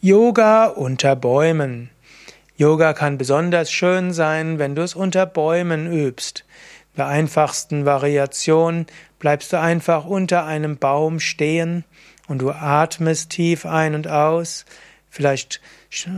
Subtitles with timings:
[0.00, 1.90] Yoga unter Bäumen.
[2.56, 6.44] Yoga kann besonders schön sein, wenn du es unter Bäumen übst.
[6.94, 8.86] In der einfachsten Variation
[9.18, 11.82] bleibst du einfach unter einem Baum stehen
[12.28, 14.66] und du atmest tief ein und aus.
[15.10, 15.60] Vielleicht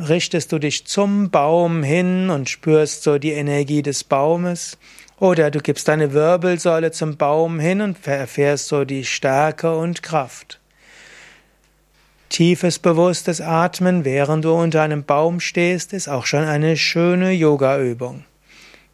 [0.07, 4.77] richtest du dich zum Baum hin und spürst so die Energie des Baumes.
[5.19, 10.60] Oder du gibst deine Wirbelsäule zum Baum hin und erfährst so die Stärke und Kraft.
[12.31, 18.25] Tiefes bewusstes Atmen, während du unter einem Baum stehst, ist auch schon eine schöne Yogaübung.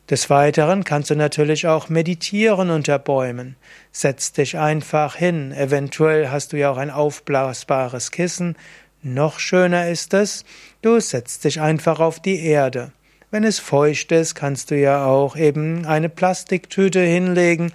[0.09, 3.57] Des Weiteren kannst du natürlich auch meditieren unter Bäumen.
[3.93, 5.53] Setz dich einfach hin.
[5.53, 8.57] Eventuell hast du ja auch ein aufblasbares Kissen.
[9.03, 10.47] Noch schöner ist es,
[10.81, 12.93] du setzt dich einfach auf die Erde.
[13.31, 17.71] Wenn es feucht ist, kannst du ja auch eben eine Plastiktüte hinlegen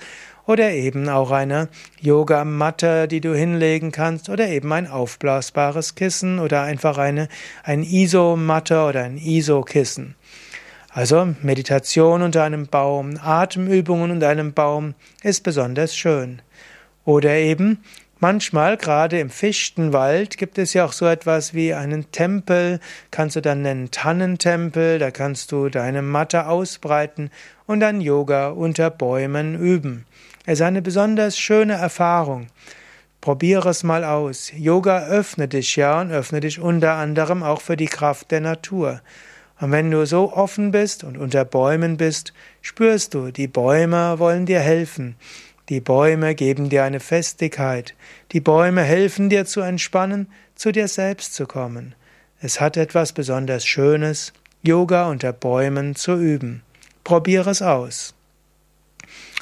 [0.46, 1.70] oder eben auch eine
[2.00, 7.28] Yogamatte, die du hinlegen kannst oder eben ein aufblasbares Kissen oder einfach eine
[7.64, 10.16] ein Isomatte oder ein Isokissen.
[10.90, 16.42] Also Meditation unter einem Baum, Atemübungen unter einem Baum ist besonders schön.
[17.06, 17.82] Oder eben
[18.24, 23.42] Manchmal, gerade im Fichtenwald, gibt es ja auch so etwas wie einen Tempel, kannst du
[23.42, 27.32] dann nennen Tannentempel, da kannst du deine Matte ausbreiten
[27.66, 30.06] und dann Yoga unter Bäumen üben.
[30.46, 32.46] Es ist eine besonders schöne Erfahrung.
[33.22, 34.52] Probiere es mal aus.
[34.56, 39.02] Yoga öffnet dich ja und öffnet dich unter anderem auch für die Kraft der Natur.
[39.60, 44.46] Und wenn du so offen bist und unter Bäumen bist, spürst du, die Bäume wollen
[44.46, 45.16] dir helfen.
[45.72, 47.96] Die Bäume geben dir eine Festigkeit.
[48.34, 51.96] Die Bäume helfen dir zu entspannen, zu dir selbst zu kommen.
[52.42, 56.62] Es hat etwas besonders Schönes, Yoga unter Bäumen zu üben.
[57.06, 58.14] Probiere es aus.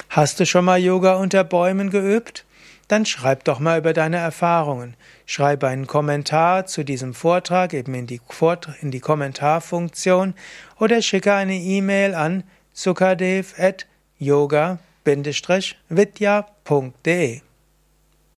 [0.08, 2.44] Hast du schon mal Yoga unter Bäumen geübt?
[2.86, 4.94] Dann schreib doch mal über deine Erfahrungen.
[5.26, 8.20] Schreibe einen Kommentar zu diesem Vortrag eben in die,
[8.80, 10.34] in die Kommentarfunktion
[10.78, 12.44] oder schicke eine E-Mail an
[15.04, 17.49] sukadev.yoga-vidya.de